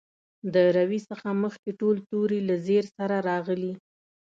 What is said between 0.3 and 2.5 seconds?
د روي څخه مخکې ټول توري